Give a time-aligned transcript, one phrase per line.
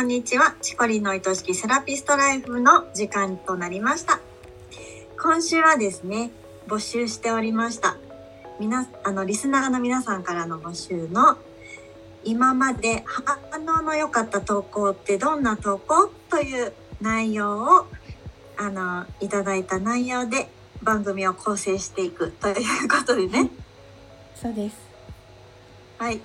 [0.00, 0.56] こんにちは。
[0.62, 4.18] チコリンの愛しきセラピストライフの時間となりました。
[5.22, 6.30] 今週はですね、
[6.66, 7.98] 募集しておりました。
[8.58, 11.36] みな、あの、リスナーの皆さんからの募集の、
[12.24, 16.10] 今まで反応の良かった投稿ってどんな投稿？
[16.30, 16.72] という
[17.02, 17.86] 内容を、
[18.56, 20.48] あの、いただいた内容で
[20.82, 23.50] 番組を構成していくということでね。
[24.34, 24.76] そうです
[25.98, 26.22] はい。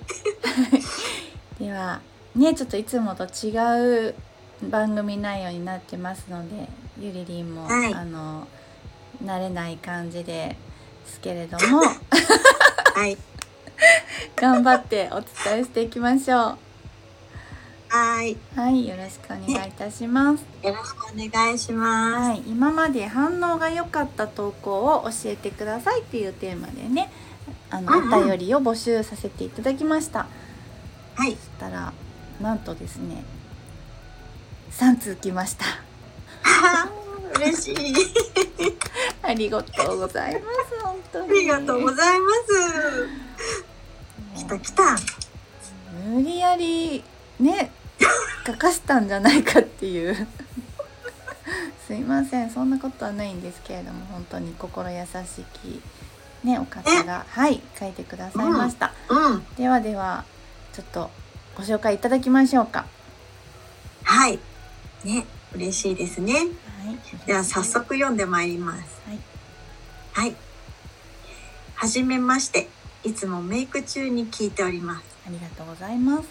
[1.60, 2.00] では
[2.36, 4.14] ねちょっといつもと違う
[4.70, 6.68] 番組内容になってますので
[6.98, 8.46] ゆりりんも、はいあの
[9.24, 10.56] 慣れない感じで
[11.06, 11.80] すけれども
[12.94, 13.16] はい。
[14.36, 16.56] 頑張ってお伝えしていきましょ
[17.88, 18.32] はい。
[18.32, 22.30] うはいよろしくお願いいたします、よろしくお願いします。
[22.30, 27.10] はい、今まで反応が良かった投稿を教えてくださいっていうテーマでね
[27.70, 30.26] あの、うんうんお便りを募集させていただきました
[31.14, 31.36] はいそ。
[31.36, 31.92] したら
[32.40, 33.24] なんとですね
[34.72, 35.64] 3通来ました
[37.36, 37.94] 嬉しい。
[39.22, 43.08] ありがとうございます本当にありがとうございます。
[44.36, 44.96] 来た来た。
[46.04, 47.02] 無理やり
[47.40, 47.72] ね
[48.46, 50.26] 書かしたんじゃないかっていう
[51.86, 55.80] すいませんそんなことはないんですけれども本当に心優しき
[56.44, 59.46] ねお方がはい書いてくださいました、うん。
[59.56, 60.24] ではでは
[60.72, 61.10] ちょっと
[61.56, 62.86] ご紹介いただきましょうか
[64.04, 64.38] はい。
[65.04, 66.34] ね、嬉しいですね。
[66.34, 66.46] はい
[67.26, 69.00] では早速読んでまいります。
[69.06, 69.18] はい
[70.12, 72.02] はい。
[72.04, 72.68] めまして。
[73.04, 75.04] いつもメイク中に聞いております。
[75.26, 76.28] ありがとうございます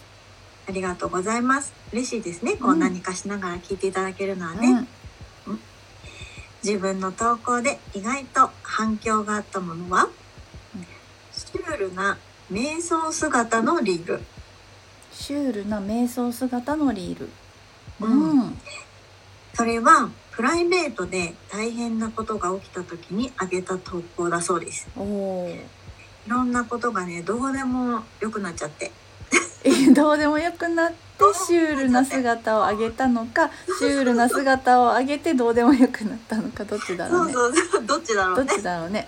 [0.68, 1.73] ありがとうございます。
[1.92, 2.53] 嬉しいですね。
[2.53, 4.88] こううん何かしながら聞いていただけるのはね。
[5.48, 5.59] うん
[6.64, 10.12] 自分の投稿で意外と反響があったものは、うん
[11.31, 12.18] シュールな
[12.52, 14.22] 瞑想姿のリール。
[15.16, 17.29] シュールな瞑想姿のリール
[18.01, 18.57] うんうん
[19.53, 24.85] それはプライベートで大変なことが起きた時に上げた投稿だそうです。
[24.97, 28.91] おいろんなことがね、どうでも良くなっちゃって。
[29.63, 30.95] えどうでもよくなって
[31.47, 38.53] シュールな姿を上げたのかシュールな姿を上げてどうでもよくなったのかどっちだろそううねそうそう、どっちだろどっうね。
[38.56, 39.07] ちだろうね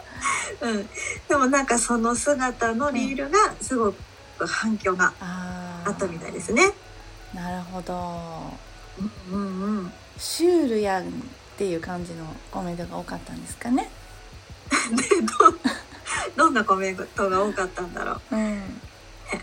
[0.62, 0.88] うん。
[1.28, 3.96] でもなんかその姿のリールがすごく
[4.38, 6.62] 反響がああったみたいですね。
[6.62, 7.94] すなるほど
[9.32, 9.92] うんうんうん。
[10.18, 11.06] シュールやんっ
[11.56, 13.90] ていう感じのコメントが多かったんですかね
[14.94, 15.02] で、
[16.36, 18.36] ど、どんなコメントが多かったんだろう。
[18.36, 18.80] うん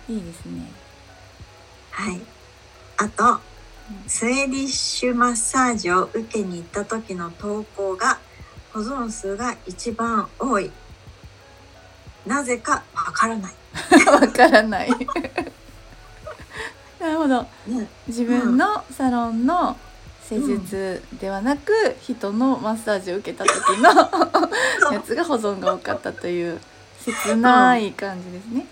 [0.07, 0.71] いいですね
[1.91, 2.21] はい。
[2.97, 3.39] あと、
[4.07, 8.19] スウェディッシュマッサージを受けに行った時の投稿が
[8.73, 10.71] 保存数が一番多い。
[12.25, 13.53] なぜかわからない。
[14.11, 14.89] わからない。
[16.99, 17.41] なるほど。
[17.67, 19.77] ね、自分のサロンの
[20.27, 23.89] 施術ではなく、人のマッサージを受けた時の
[24.93, 26.59] やつが保存が多かったという
[26.99, 28.67] 切ない感じですね。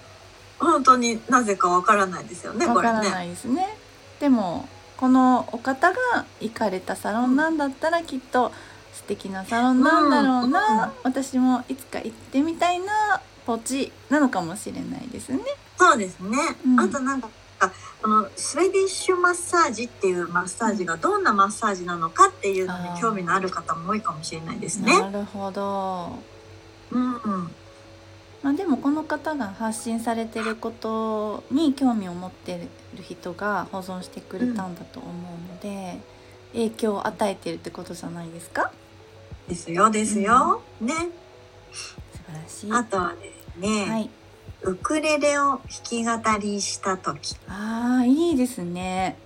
[0.59, 2.75] 本当になぜかわからないですよね、わ。
[2.75, 3.77] からないですね。
[4.19, 4.67] でも
[4.97, 8.51] このお方が行かれたサロンなんだったらきっと
[8.93, 10.91] 素敵なサロンなんだろうな、うん。
[11.03, 15.39] 私もいつか行ってみたいなポチなのかもしれないですね。
[15.77, 16.37] そうですね。
[16.65, 17.29] うんあとなんか、
[18.01, 24.97] このスウェディッシュマッサージっていうマッサージがどんなマッサージなのかっていうのに興味のある方も多いかもしれないですね。
[24.99, 26.19] なるほど。
[26.91, 27.51] うんうん。
[28.41, 35.13] まあ、でもこの方が発信されてることに興味を持ってる人が保存してくれたんだと思う
[35.53, 35.99] ので、
[36.53, 38.71] 影響を与えてるってことじゃないですか？
[39.49, 40.61] ですよ、ですよ。
[40.79, 40.93] ね。
[40.93, 41.01] 素晴
[41.73, 42.08] らしい。
[42.71, 44.09] あとはですね、はい。
[44.61, 47.37] ウクレレを弾き語りした時。
[47.47, 49.17] ああいいですね。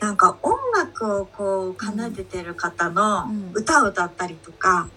[0.00, 3.50] なんか音楽をこう奏でてる方のうん。
[3.54, 4.88] 歌を歌ったりとか、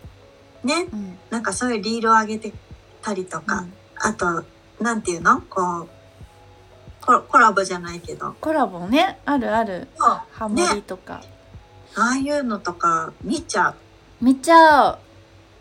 [0.63, 0.87] ね。
[0.91, 1.17] うん。
[1.29, 2.53] なんかそういうリールを上げて
[3.01, 3.73] たりとか、うん。
[3.97, 4.43] あと
[4.81, 5.41] なんていうの？
[5.41, 5.89] こう
[7.01, 8.33] ココラボじゃないけど。
[8.41, 9.19] コラボね。
[9.25, 9.87] あるある。
[10.31, 11.21] ハモリとか、
[11.95, 13.75] ああいうのとか見ちゃう。
[14.21, 14.99] 見ちゃう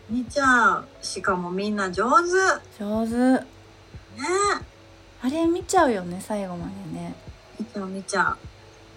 [0.09, 3.41] 見ちゃうしかもみんな上手上手ね
[5.21, 7.15] あれ見ちゃうよね最後までね。
[7.59, 8.37] 見ちゃう見ちゃ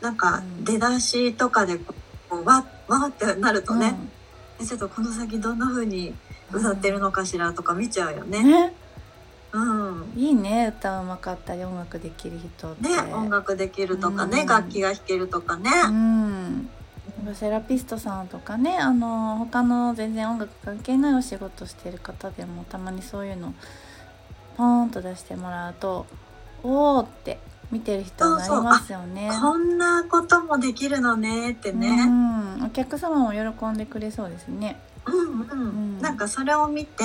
[0.00, 1.94] うなんかうん出だしとかでこ
[2.30, 3.94] うわわってなるとね、
[4.60, 6.14] えちょっとこの先どんな風に
[6.52, 8.42] 歌ってるのかしらとか見ちゃうようんね。
[8.42, 8.74] ね
[9.52, 10.12] うん。
[10.14, 12.82] いいね歌うまかったり音楽できる人って。
[12.82, 15.70] ね、音楽できるとかね、うん楽器が弾けるとかね。
[15.86, 16.70] うん、
[17.34, 23.54] セラピストさんとかねあの他の全然音楽関係ないお仕事してる方でもたまにそういうの
[24.56, 26.06] ポーンと出してもらうと
[26.62, 27.38] おおって
[27.70, 29.30] 見てる人になりますよね。
[29.30, 32.06] こんなこともできるのねってうね。
[32.06, 34.80] ん、お客様も喜んでくれそうですね。
[35.06, 35.50] うんうん。
[35.50, 37.04] うんなんかそれを見て、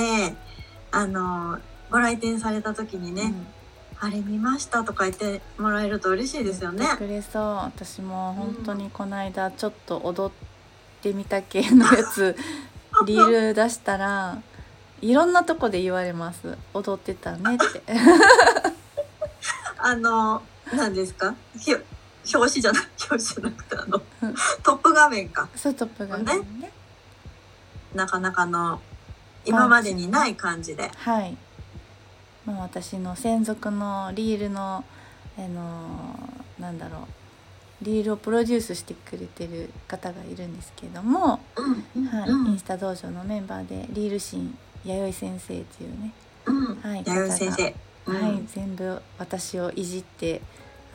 [0.91, 1.59] あの、
[1.91, 3.33] ご来店された時にね、
[4.05, 7.43] あれ見ましたとか言ってもらえると嬉しいですよねくれそう。
[7.55, 12.35] 私も本当にこの間ちょっと踊ってみた系のやつ
[13.07, 14.41] リール出したら
[15.01, 16.57] いろんなとこで言われます。
[16.73, 17.81] 踊ってたねって。
[19.77, 20.41] あの、
[20.73, 21.35] 何ですか？
[21.59, 21.83] ひ表
[22.33, 24.33] 紙じゃない、 表紙じゃなくて、あのうん、
[24.63, 25.47] トップ画面か。
[25.55, 26.39] そうトップがね。
[27.93, 28.79] なかなかの、
[29.45, 30.89] 今までにない感じで。
[30.95, 31.37] はい。
[32.45, 34.83] まあ私の専属のリールの
[35.37, 36.15] あの
[36.59, 37.07] なんだろ
[37.81, 46.11] うリールをプロデュースしてくれてる方がいるんですけども、うんはいうんインスタ道場のメンバーでリールシーン弥生先生っていうね、
[46.45, 46.75] うん。
[46.75, 47.75] はい、弥生先生。
[48.05, 50.41] うんはい、全部私をいじって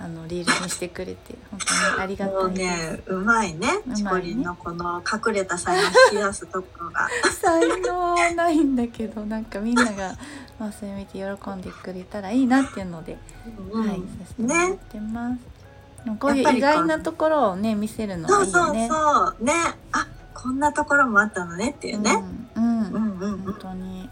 [0.00, 2.50] あのリールにしてくれて本当にありがもう。
[2.50, 3.68] ね、うまいね。
[3.96, 7.08] チコリンのこの隠れた才能引き出すところが。
[7.32, 10.16] 才能はないんだけどなんかみんなが、
[10.58, 13.18] まあ、それ見て喜んでくれたらいいなっていうので、
[13.72, 14.78] うんはい、させてもらっね。
[14.90, 15.40] てます。
[16.04, 18.88] でもこういう意外なところをね見せるのそうそうはいいよね。
[18.88, 19.44] そう。
[19.44, 19.52] ね。
[19.92, 22.22] あ、こんなところもあったのねっていうね。
[22.54, 23.54] うん、うんうんうんうん本。
[23.54, 24.08] 当に。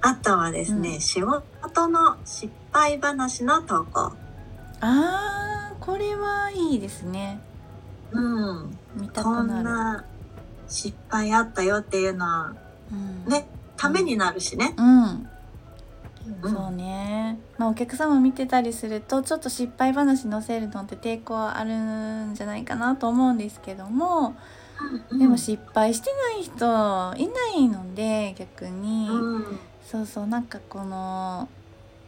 [0.00, 4.12] あとはですね、うん仕事の失敗話の投稿。
[4.82, 7.40] ああこれはいいですね。
[8.10, 8.78] うん。
[8.96, 9.64] 見たこんくなる。
[9.64, 10.04] な
[10.68, 12.52] 失敗あったよっていうのは、
[12.90, 12.94] う
[13.28, 13.46] ん、ね、
[13.76, 14.74] ためになるしね。
[14.76, 15.02] うん。
[15.04, 21.74] うんそうね、まあ、お客様見てたりするとちょっと失敗話載せるのって抵抗ある
[22.30, 24.36] んじゃないかなと思うんですけども
[25.10, 26.54] うんでも失敗してない人
[27.16, 31.48] いないので逆に、うんそうそうなんかこの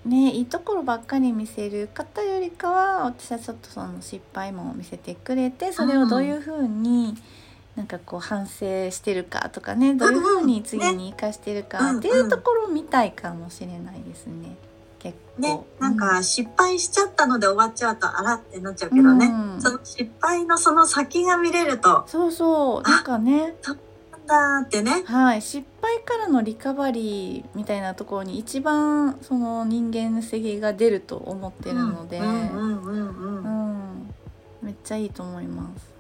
[0.04, 7.14] ねいいところばっかり見せる方よりかは私はちょっとその失敗も見せてくれてそれをどういうふうに、
[7.76, 14.56] なんかこう反省してるかとかねどういうふうに次に生かしてるかっていうところを見たいかもしれないですね。
[15.04, 15.42] 結構。
[15.42, 19.60] ね、なんか失敗しちゃったので終わっちゃうとあらってなっちゃうけどね、うん。
[19.60, 22.04] その失敗のその先が見れると。
[22.06, 22.82] そうそう。
[22.82, 23.54] なんかね。
[23.66, 23.76] な
[24.25, 25.05] んだってね。
[25.06, 25.43] はい。
[25.43, 32.21] 失敗からのリカバリーみたいなところに一番その人間性が出ると思ってるので。
[34.62, 35.94] めっちゃいいと思います。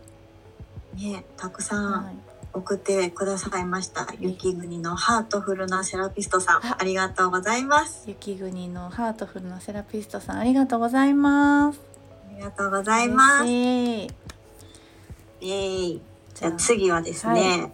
[0.96, 2.14] ねたくさんはい、
[2.54, 6.56] 送ってくださいました、雪国のハートフルなセラピストさん。
[6.64, 8.04] あありがとうございます。
[8.06, 10.38] 雪国のハートフルなセラピストさん。
[10.38, 11.80] ありがとうございます。
[12.30, 13.42] ありがとうございます。
[13.42, 15.46] 嬉しい。
[15.46, 16.02] イエーイ。
[16.34, 17.72] じゃあじゃあ次はですね、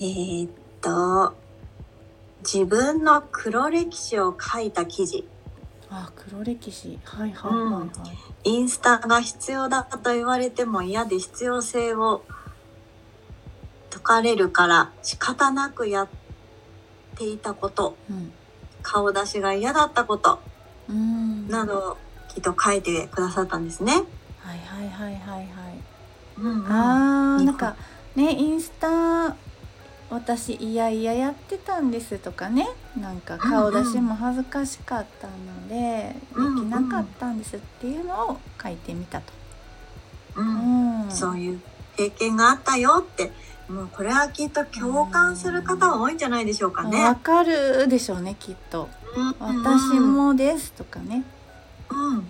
[0.00, 0.50] えーっ
[0.80, 1.34] と
[2.42, 5.26] 自分の黒歴史を書いた記事。
[5.90, 6.98] あ黒歴史。
[7.04, 7.86] はいはいはいは
[8.44, 8.50] い。
[8.50, 12.22] インスタが必要だと言われても嫌で必要性を
[13.90, 16.08] 解かれるから仕方なくやっ
[17.16, 17.96] ていたこと。
[18.10, 18.32] うん。
[18.82, 20.40] 顔出しが嫌だったこと。
[20.90, 21.48] うん。
[21.48, 21.96] などを
[22.28, 23.92] きっと書いてくださったんですね。
[24.40, 25.48] はいはいはいはいはい。
[26.38, 26.70] うんうん。
[26.70, 27.76] あーいいなんか
[28.16, 29.34] ねインスタ
[30.10, 32.68] 私いやいややってたんですとかね
[33.00, 39.32] なんか顔出しも恥ずかしかったので、うんうんできなかったんですっていうのを書いてみたと。
[40.36, 41.60] うんうんそういう
[41.96, 43.30] 経験があったよって
[43.68, 47.18] もうこれはきっと共感する方は多いんじゃないでしょうかわね。
[47.22, 48.88] かるでしょうねきっと。
[49.16, 51.24] うん私、もですとかね。
[51.90, 52.22] うん、うん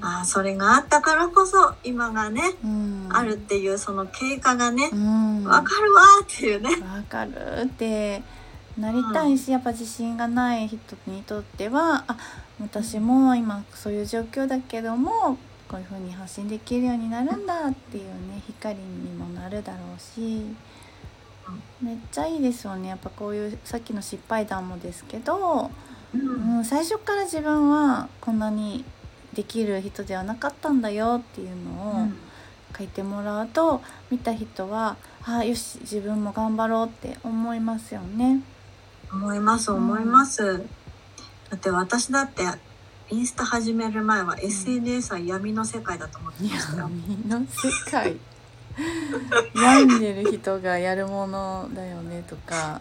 [0.00, 3.08] ああそれがあったからこそ今がね、うん。
[3.10, 5.44] あるっていうその経過がねうん。
[5.44, 6.70] わ、かるわーっていうね。
[6.70, 7.32] わかる
[7.64, 8.22] って
[8.78, 12.16] なりたいし、やっぱ自信がない人にとってはあ
[12.60, 15.36] 私も今そういう状況だけども
[15.68, 20.44] こういう風に発信できるようになるんだっていうね光にもなるだろうし、
[21.82, 22.88] めっちゃいいですよね。
[22.88, 25.70] やっぱこういうさっきの失敗談もですけど、
[26.14, 26.58] うん。
[26.58, 28.84] うん、最初から自分はこんなに
[29.34, 32.08] できる人ではなかったんだよっていうのを、
[32.76, 33.80] 書いてもらうと
[34.10, 38.42] 見た人はあよし自分も頑張ろうって思いますよね。
[39.10, 40.64] 思います思います。
[41.50, 42.42] だって私だって
[43.10, 46.78] インスタ始める前は SNS は闇の世界だと思ってましたよ。
[46.82, 48.16] 闇の世界
[49.54, 52.80] 病んでる人がやるものだよねとか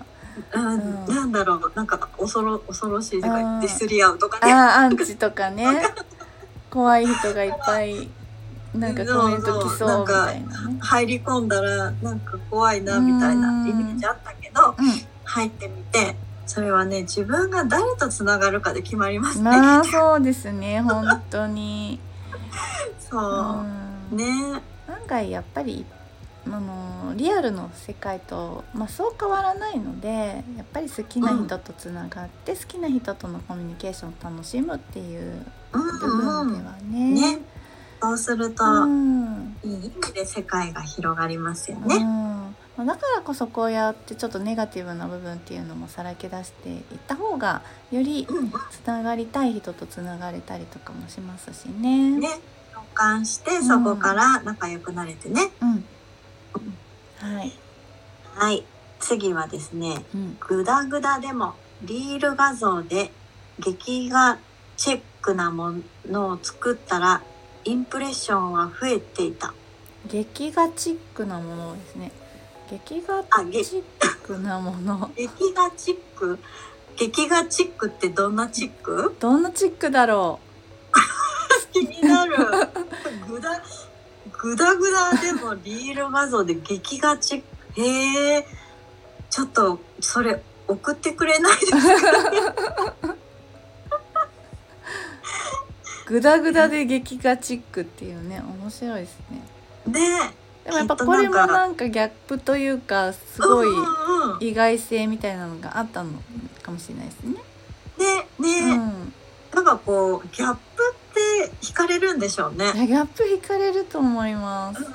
[0.53, 4.53] うんうんなんだろうなんか恐ろ恐ろしい世界ディスり合うとかあね。
[4.53, 5.65] ーアンチとかね
[6.77, 8.07] 怖い人がいっぱい
[8.75, 10.77] なんかコメント来そうみたいなね。
[10.79, 14.75] 入り込んだらなんか怖いなみたいなイメージあったけどうん
[15.23, 16.15] 入ってみて
[16.45, 19.43] それはね自分が誰とつながるかで決まりますね。
[19.45, 21.99] まあそうですね本当に。
[23.09, 23.65] そう
[24.11, 25.83] う、んね案外やっぱり
[26.55, 37.33] あのリアルの世界と、まあ、そう変わらないのでやっぱり好きな人とつながって、好きな人とのコミュニケーションを楽しむっていうう部分でんうんはね。
[37.33, 37.39] ね
[37.99, 41.97] そうすると、うんいい意味で世界が広がりますようね。
[41.97, 52.11] んまあだからこそこうやってちょっとネガティブな部分っていうのもさらけ出していった方がよりうんつながりたい人とつながれたりとかもしますしね。
[52.11, 52.29] ね
[52.73, 55.49] 共感してそこから仲良くなれてね。
[55.61, 55.85] うん、
[57.35, 57.51] はい、
[58.35, 58.63] はい
[58.99, 61.53] 次はですねうん、グダグダでも
[61.83, 63.11] リール画像で
[63.59, 64.39] 劇画
[64.75, 65.73] チェックなも
[66.07, 67.21] のを作ったら
[67.65, 69.53] インプレッションは増えていた。
[70.07, 72.11] 劇画チックなものですね。
[72.71, 73.83] 劇画チッ
[74.23, 75.11] クなもの。
[75.15, 76.39] 劇画チック？
[76.95, 79.15] 劇画チックってどんなチック？
[79.19, 80.39] どんなチックだろ
[81.73, 82.37] 気になる。
[83.27, 83.61] グダ
[84.39, 87.43] グダグダでもリール画像で劇画チ。
[87.75, 88.45] へえ。
[89.29, 92.93] ちょっとそれ送ってくれないですか？
[93.03, 93.17] う。
[96.07, 99.41] グダグダで劇画チックっていうね、面白いですね。
[99.87, 103.41] ねでもやっぱこれもなんかギャップというかすえ。
[103.41, 103.69] ごい
[104.49, 106.11] 意外性みたいなのがあったの
[106.61, 107.33] かもしれないですね。
[107.97, 109.13] ねうね、ん。
[109.53, 110.95] なんかこうギャップ
[111.61, 112.71] 惹かれるんでしょうね。
[112.87, 114.85] ギャップ惹かれると思います。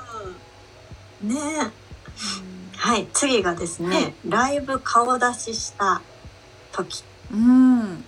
[1.23, 1.37] うん、ね
[2.77, 6.03] はい次がですね、ライブ顔出しした
[6.73, 7.05] 時。
[7.33, 8.05] うん。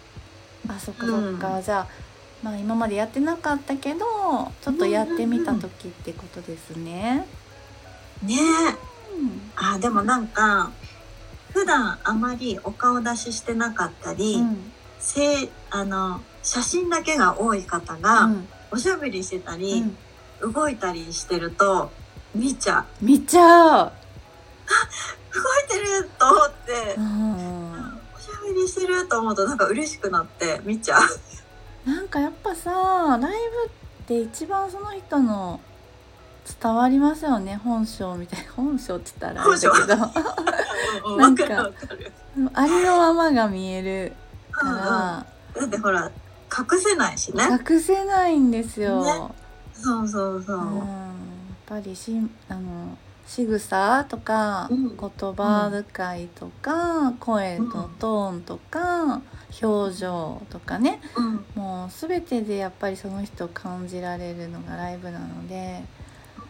[0.69, 1.89] あそっかそっか、うじゃあ
[2.43, 4.01] まあ今までやってなかったけど
[4.63, 7.27] ちょっとやってみた時ってことですね。
[8.23, 8.37] ね
[9.17, 10.71] うんあでもなんか
[11.53, 14.73] 普段あまりお顔出ししてなかったり、うん
[15.05, 18.49] せあの写真だけが多い方が、うん。
[18.71, 19.97] おしゃべりしてたうり、ん。
[20.41, 21.91] 動いたりしてると
[22.35, 23.05] 見ちゃう。
[23.05, 23.93] 見ちゃう。
[25.33, 27.99] 動いてると思って、うん。
[28.15, 31.89] おしゃべりしてると思うとなんか嬉しくなって見ちゃう。
[31.89, 35.61] なんかやっぱさライブって一番その人の
[36.63, 38.53] 伝わりますよね本性みたいな。
[38.53, 39.95] 本性って言ったらあれだけど。
[41.11, 41.45] うんなんか
[42.53, 44.13] ありのままが見える
[44.51, 45.25] か
[45.55, 46.11] だってほら
[46.57, 47.45] 隠せないしね。
[47.45, 49.05] ら隠せないんですよ。
[49.05, 49.11] ね。
[49.73, 50.87] そうそうそう、うん、やっ
[51.67, 52.17] ぱりし
[52.49, 52.97] あの
[53.27, 54.97] 仕草とか、うん。
[54.97, 59.23] 言葉遣いとか、声のトーンとか、
[59.63, 61.01] 表情とかね。
[61.17, 61.45] うん。
[61.55, 65.83] もう全てでやっぱりその人を感じられるのがライブなので。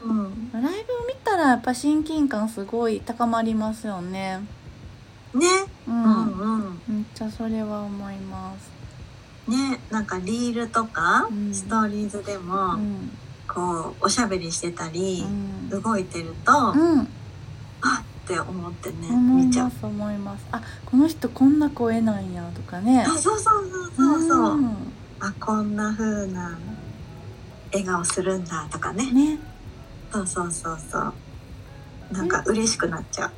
[0.02, 0.50] うん。
[0.52, 0.72] ライブを
[1.06, 4.40] 見たらやっぱ親近感すごい高まりますよね。
[5.32, 5.46] ね。
[5.86, 6.80] う、うんんうん。
[6.88, 8.73] めっちゃそれは思います。
[9.48, 11.54] ねなんかリールとか、うん。
[11.54, 13.10] ストーリーズでも、うん、
[13.46, 15.24] こうおしゃべりしてたり
[15.70, 17.00] う、ん、動いてると、うん、
[17.82, 19.72] あって思ってね見ちゃう。
[19.82, 20.46] 思います。
[20.52, 23.04] あこの人こんな声なんやとかね。
[23.06, 24.92] あそうそうそうそうそう、ん。
[25.20, 26.58] あこんな風な
[27.72, 29.10] 笑顔するんだとかね。
[29.12, 29.38] ね、
[30.12, 31.14] そうそうそうそう。
[32.12, 33.30] なんか嬉しくなっちゃう。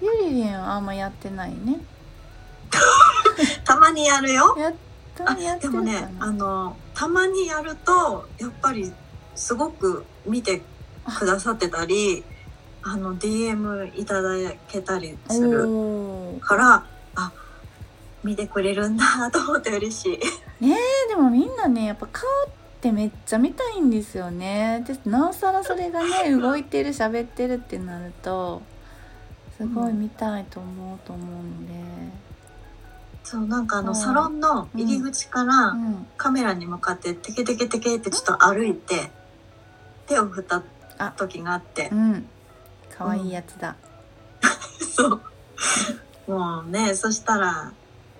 [0.00, 1.80] ゆりりんはあんまやってないね。
[3.64, 4.54] たまにやるよ。
[4.58, 4.87] やった
[5.26, 6.26] あやってるかでもねな。
[6.26, 8.92] あのたまにやるとやっぱり
[9.34, 10.62] すごく見て
[11.18, 12.24] くださってたり
[12.82, 14.30] あの DM いただ
[14.68, 17.32] けたりするからあ
[18.24, 20.20] 見てくれるんだと思って嬉しい。
[20.62, 24.84] えでもみんなねやっぱ顔ってめっちゃ見たいんですよね。
[24.86, 28.62] でなおさらそれがね 動いてる喋ってるってなると
[29.56, 32.27] すごい見たいと思うと思うので。
[33.24, 33.94] そうなんかあのうん。
[33.96, 39.10] サロンの入り口からうん、カメラに向かってテケテケテケってちょっと歩いて
[40.06, 40.62] 手を振った
[40.98, 41.12] あ。
[41.16, 41.90] 時があって。
[41.92, 42.26] うん、
[42.96, 43.76] 可愛いやつだ。
[44.96, 45.20] そう。
[46.30, 47.72] もうねそしたら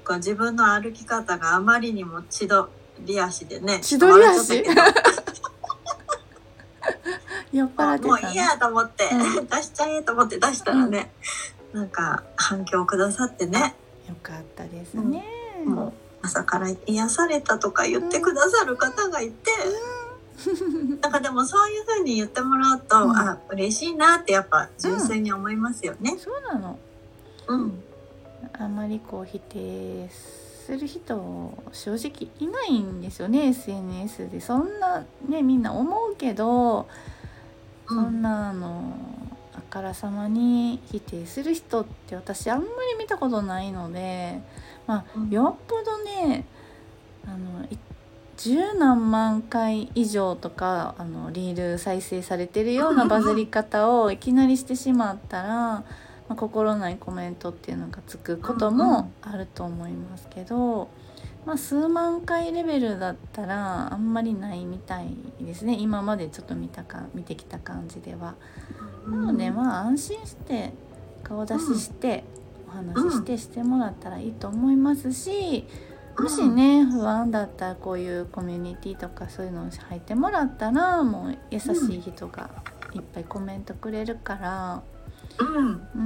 [0.04, 4.64] こう自分の歩き方があまりにも千鳥足でね千鳥足？
[7.52, 7.82] 酔っど。
[7.82, 8.22] 払ってたね。
[8.22, 11.10] もういいやと思って、う出しちゃえと思って出したらね、
[11.72, 13.74] なんか反響くださってね
[14.08, 15.24] よかったですね。
[15.64, 19.50] もう朝から癒されたとか言ってくださる方がいて、
[21.00, 23.16] なんかでもそういう風に言ってもらうと、うん。
[23.16, 26.16] あ嬉しいなってやっぱ純粋に思いますよね。
[26.18, 26.78] そうなの。
[27.48, 27.82] うん、
[28.52, 34.40] あまりこう否定する人正直いないんですよね SNS で。
[34.40, 36.88] そんなねみんな思うけど、
[37.88, 38.04] うん。
[38.04, 38.94] そんなあの
[39.58, 44.40] あからさまに否定する人って私あんまり見たことないので
[44.86, 45.30] まあ、うん。
[45.30, 46.44] よっぽどね
[47.26, 47.78] あのい
[48.38, 55.84] 十何万回以上とかあのリール再生されてるような バズり方をいきなりしてしまったら、ま
[56.30, 60.88] あ、心ないコメントっていうのがつくこともあると思いますけど、
[61.48, 65.78] まあ、数万回レベルだったらあんまりないみたいですね。
[65.80, 68.34] 今までちょっと見たか見てきた感じでは。
[69.06, 70.74] なのでまあ安心して
[71.22, 72.24] 顔出しして
[72.68, 75.64] お話ししてしてもらったらいいと思いますし、
[76.18, 82.50] もしね不安だったらこういうコミュニティとかそういうのに入ってもらったらもう優しい人が
[82.92, 84.82] いっぱいコメントくれるから
[85.38, 85.88] うん。
[85.94, 85.98] う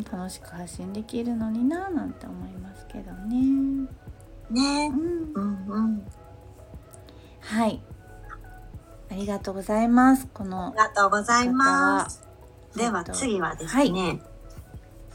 [0.00, 0.04] ん。
[0.10, 3.86] 楽しく発信できるのにななんて思いますけどね。
[4.50, 4.92] ね。
[4.92, 5.32] うん。
[5.34, 6.06] うんうん。
[7.40, 7.80] はい。
[9.10, 10.26] ありがとうございます。
[10.32, 12.22] こあのりがとうございます。
[12.76, 14.20] ではえっと次はですね、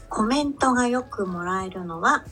[0.08, 2.24] コメントがよくもらえるのは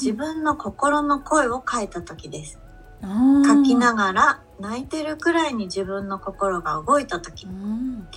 [0.00, 2.58] 自分の心の声を書いた時です。
[3.02, 7.46] 書書きながら泣いてるくらいに自分の心が動いた時。
[7.46, 8.08] うん。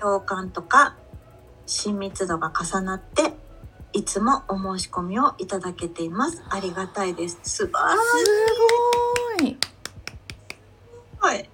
[0.00, 0.96] 共感とか
[1.66, 3.34] 親密度が重なって
[3.94, 6.42] いつもお申し込みをいただけています。
[6.50, 7.38] ありがたいです。
[7.44, 9.50] 素晴らしすごい。
[9.50, 11.48] い。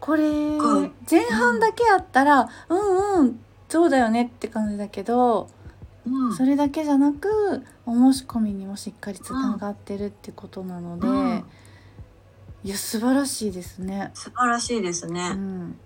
[0.00, 0.24] これ
[0.58, 0.92] はい。
[1.10, 5.48] 前半だけやったらうんうんそうだよねって感じだけど、
[6.06, 6.36] うん。
[6.36, 11.44] それだけじゃなくお申し込みにもしっかりつながってるってことなので、うん。
[12.64, 14.10] いや素晴らしいですね。
[14.14, 15.78] 素晴らしいですうね、ん。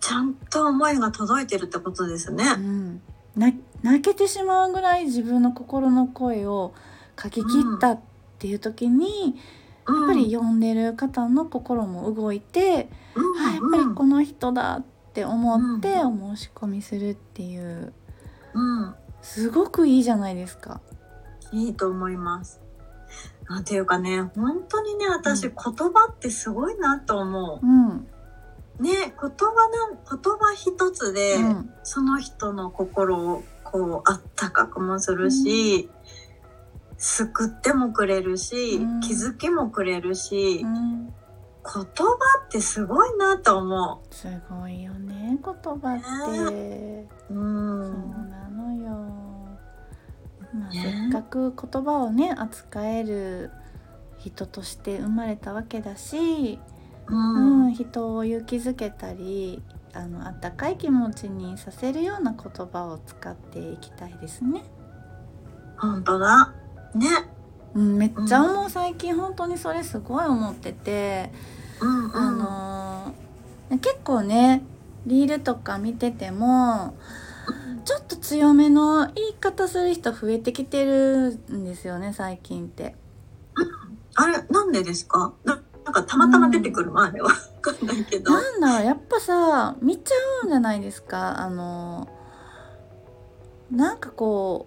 [0.00, 2.44] ちゃんと思いが届いてるってことですね。
[2.56, 3.02] うん、
[3.34, 6.74] な泣けてしまうぐらい自分の心の声を
[7.20, 8.00] 書き切ったっ
[8.38, 9.36] ていう時に、
[9.88, 13.46] やっぱり読んでる方の心も動いて、うん。
[13.46, 17.92] あやっぱりこの人だって思ってお申し込みするっていう。
[18.54, 18.94] うん。
[19.22, 20.80] すごくいいじゃないですか。
[21.52, 22.60] いいと思います。
[23.48, 25.54] なんていうかね、本当にね、私、うん。
[25.54, 27.66] 言葉ってすごいなと思う。
[27.66, 28.82] ん、う。
[28.82, 29.26] ね、言葉
[29.68, 31.70] なん、言葉一つで、うん。
[31.84, 33.44] その人の心を
[33.76, 35.90] こう、あったかくもするし、
[36.96, 41.12] 救ってもくれるし、うん気づきもくれるし、うん、言
[41.64, 41.82] 葉
[42.46, 47.06] ってすごいなと思すごいよね言葉って。
[47.30, 47.34] う。
[47.34, 47.34] う。
[47.34, 48.90] そうんなのよ。
[50.54, 53.50] まあ、ねせっかく言葉をね扱える
[54.18, 56.58] 人として生まれたわけだし、
[57.08, 57.14] う。
[57.14, 59.62] うんん、人を勇気づけたり
[59.96, 64.62] あの温かい気持ちにさせるような言葉を使っていきたいですね。
[65.78, 66.52] 本当だ。
[66.94, 67.06] ね。
[67.74, 71.30] うん、めっちゃ思う最近本当にそれすごい思ってて、
[71.80, 72.16] うんうん。
[72.16, 74.62] あのー結構ね
[75.06, 76.94] リールとか見てても
[77.84, 82.94] ちょっと強めの言い方する人増えてきてるんですよね最近って。
[84.14, 85.34] あれ、なんでですか？
[85.44, 87.28] ななんかたまたま出てくるの、あれは。
[87.28, 88.30] わかんないけど。
[88.30, 91.40] なんだやっぱさ見ちゃうんじゃないですか？
[91.40, 92.08] あの
[93.70, 94.66] なんかこ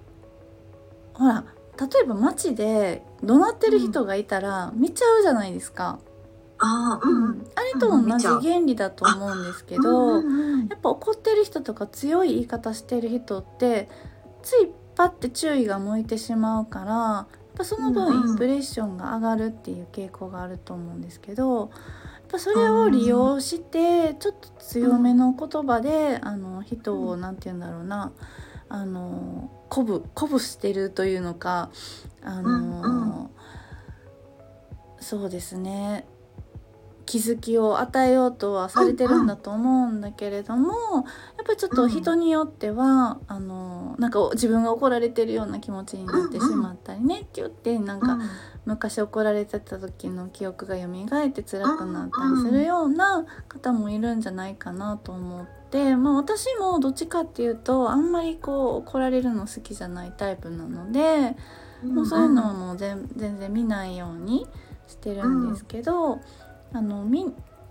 [1.16, 1.44] うほら
[1.80, 6.00] 例えば街で怒鳴ってる人がいたら見ちゃうじゃないですか。
[6.62, 7.46] ああ、うん。
[7.56, 10.20] あれと同じ原理だと思うんですけど。
[10.20, 13.90] うんうんうんやっぱ怒ってる人とか強い言い方してる人って
[14.44, 17.28] ついパッて注意が向いてしまうから
[17.60, 21.70] ぱその分インプレッションが上がるっていう傾向があると思うんですけどやっ
[22.30, 28.14] ぱそれを利用してちょっと強めの言葉であの人を何て言うんだろうな
[28.70, 31.70] あの鼓舞鼓舞してるというのか
[32.24, 33.32] あの、
[35.00, 36.06] そうですね
[37.10, 41.04] 気づきを与えようとはされてるんだと思うんだけれども、やっ
[41.44, 48.20] ぱりちょっと人によっては、あのなんか自分が怒られてるような気持ちになってしまったりね、キュッてなんか
[48.64, 61.36] 昔怒られてた時の記憶が蘇って辛くなったりするような方もいるんじゃないかなと思って、まあ、私もどっちかっていうとあんまりこう怒られるの好きじゃないタイプなので、
[61.84, 64.46] もうそういうのはもう全全然見ないように
[64.86, 66.20] してるんですけど、
[66.74, 67.26] あの見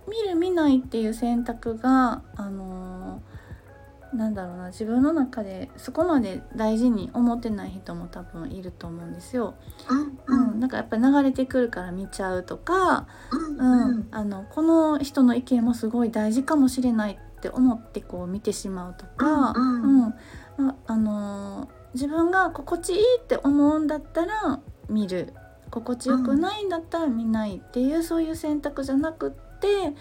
[0.08, 3.20] 見る見ないっていう選択があの
[4.14, 9.54] なんだろうな自分の中でそこまで大事に思ってない人も多分いると思うんですよ。
[9.90, 10.50] うんうん。
[10.52, 13.90] うん、なんかやっぱり流れてくるから見ちゃうとか、うんうん。
[13.90, 20.04] うんあのこの人の意見もすごい大事かもしれないって思ってこう見てしまうとか、うん。
[20.04, 20.14] うん。
[20.68, 25.32] ああのー自分が心地いいって思うんだったら見る
[25.70, 29.94] 心地よくないんだったら見ないっていう、そういう選択じゃなくって、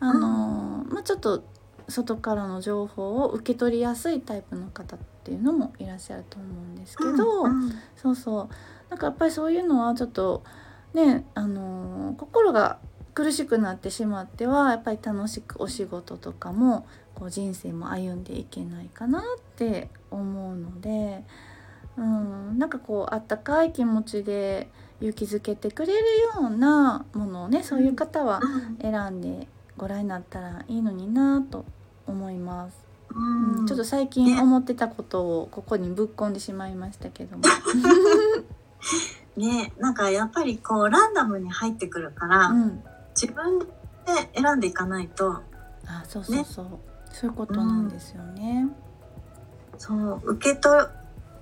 [0.00, 1.42] あのーまあ、ちょっと
[1.88, 7.44] 外からの情報を受け取りやすいタイプの方っていうのもいらっしゃると思うんですけど。
[7.44, 7.72] うんうん。
[7.96, 8.48] そうそう。
[8.90, 10.42] なんかやっぱりそういうのはちょっと
[10.94, 12.78] ねあのー心が
[13.14, 19.22] 苦しくなってしまってはやっぱり楽しくお仕事とかもこう人生も歩んでいけないかなっ
[19.56, 21.24] て思うので、
[21.96, 25.98] うん、なんかこうあったかい気持ちで勇気づけてくれる
[26.40, 28.78] ようなものをねそういう方はうん。
[28.80, 31.64] 選んでご覧になったらいいのになと
[32.06, 32.76] 思います。
[33.10, 33.60] うん。
[33.60, 37.44] うん、ちょっと最近思ってたことをここにぶっ込んでしまいましたけども。
[39.36, 39.72] ね。
[39.78, 42.82] なんかやっぱりこうランダムに入ってくるから、うん、
[43.14, 43.66] 自分で
[44.34, 45.42] 選んでいかないと。
[45.86, 46.66] あそうそうそう、
[47.12, 48.68] そういうことなんですよね。
[49.78, 50.88] そう受けと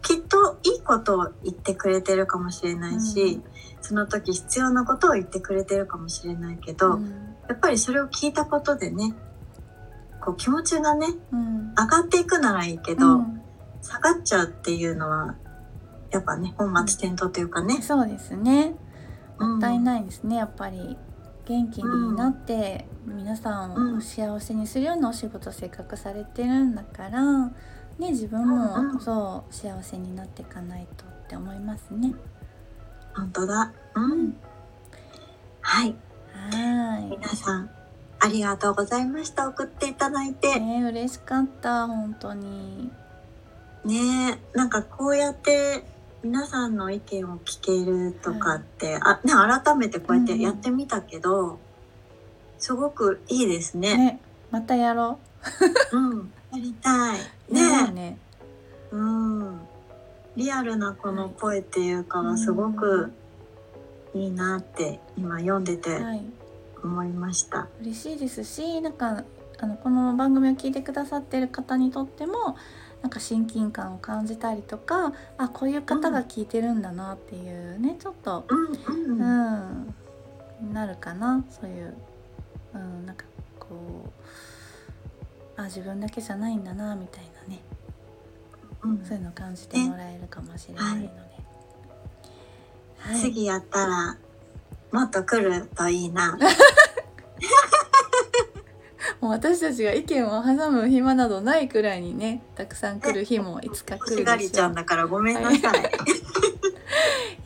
[0.07, 3.43] きっといいことを言ってくれてるかもしれないし、
[3.81, 7.11] その時必要なことを言ってくれてるかもしれないけど、うん。
[7.49, 9.15] やっぱりそれを聞いたことでね
[10.25, 11.75] こう気持ちがねうん。
[11.75, 13.43] 上がっていくならいいけど、うん。
[13.83, 15.35] 下がっちゃうっていうのは
[16.13, 18.77] やっぱね本末転倒というかね、そうですね。
[19.39, 19.51] うん。
[19.55, 20.97] もったいないですね、やっぱり。
[21.47, 23.99] 元気になって、皆さんうん。
[23.99, 27.53] を幸せにするようなお仕事せっかくされてるんだから、
[27.99, 32.15] ね、自分も、うんうんそう幸せになっていかないとって思いますね。
[33.15, 33.73] 本当だ。
[33.95, 34.37] うん。
[35.61, 35.95] はい。
[36.33, 37.71] は皆さん
[38.21, 39.49] ありがとうございました。
[39.49, 40.59] 送っていただいて。
[40.59, 40.61] い。
[40.61, 42.91] ね嬉しかった本当に。
[43.85, 45.85] ねえなんかこうやって
[46.23, 51.59] 皆さんの意見を聞けるとかって、あね改めてこうやってやってみたけど、
[52.59, 53.97] すごくいいですね。
[53.97, 55.19] ねまたやろ
[55.93, 57.21] うん、やりたい。
[57.51, 57.55] う。
[57.55, 58.19] ねね。
[58.93, 59.61] うん、
[60.37, 63.13] リアルなこの声っていうかはすごく
[64.15, 66.23] いいなって今読んでてはい。
[66.83, 67.67] 思いました。
[67.81, 69.25] 嬉しいですしなんか
[69.59, 72.57] あのこの番組を聞いてくださってる方にとっても
[73.03, 78.75] なんか親近感を感じたりとかあこういう方が聞いてるんだなっていうねちょっとうんう
[79.09, 79.95] うん
[80.71, 81.95] んなるかなそういう、
[82.75, 83.25] うん、なんか
[83.59, 83.69] こ
[84.07, 84.11] う
[85.57, 87.61] あ自分だけじゃないんだなみたいなね
[88.83, 91.13] うんそういうのを感じてもらえるかもしれないので、は
[93.15, 94.17] い次やったら
[94.91, 96.37] もっと来るといいな。
[99.21, 105.93] もう私たちが意見を挟む暇などないくらいにねたくさん来る日もいつか来るでしょうちゃんだからごめんなさい。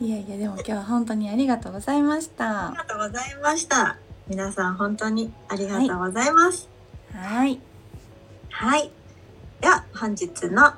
[0.03, 3.97] いやいやでも今日は本当にありがとうございましたありがとうございました。
[4.27, 6.67] 皆さん本当にありがとうございます。
[7.13, 7.70] はいはい。
[9.59, 10.73] では本日の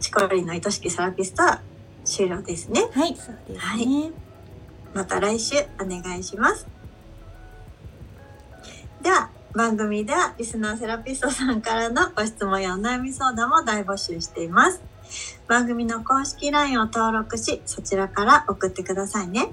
[0.00, 1.60] チコロリンの愛しきセラピストは
[2.04, 2.88] 終了ですね。
[2.92, 4.12] はいそうですね、はい
[4.94, 6.66] また来週お願いします。
[9.00, 14.82] では番組ではリスナーセラピストさんからのご質問やお悩み相談も大募集しています。
[15.46, 19.52] 番組の公式 LINE を登録し、そちらから送ってくださいね。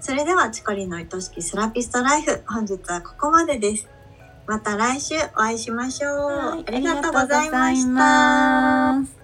[0.00, 3.95] それでは、チコリンの愛しきセラピストライフ、本日はここまでです。
[4.46, 6.16] また来週お会いしましょう。
[6.30, 9.15] はいありがとうございました。